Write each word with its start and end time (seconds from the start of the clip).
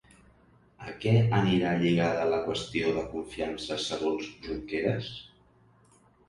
A 0.85 0.93
què 1.01 1.11
anirà 1.39 1.73
lligada 1.83 2.23
la 2.31 2.39
qüestió 2.47 2.95
de 2.95 3.03
confiança 3.11 3.79
segons 3.85 4.31
Junqueras? 4.49 5.13